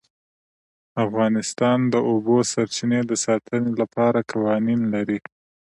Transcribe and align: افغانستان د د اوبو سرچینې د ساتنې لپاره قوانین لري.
افغانستان 1.05 1.79
د 1.87 1.89
د 1.93 1.95
اوبو 2.09 2.37
سرچینې 2.51 3.01
د 3.05 3.11
ساتنې 3.25 3.71
لپاره 3.81 4.19
قوانین 4.31 4.81
لري. 4.93 5.19